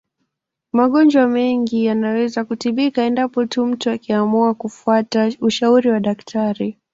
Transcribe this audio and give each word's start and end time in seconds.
Magonjwa 0.73 1.27
mengi 1.27 1.85
yanaweza 1.85 2.45
kutibika 2.45 3.01
endapo 3.01 3.45
tu 3.45 3.65
mtu 3.65 3.89
akiamua 3.89 4.53
kufata 4.53 5.31
ushauri 5.41 5.89
wa 5.89 5.99
daktari 5.99 6.77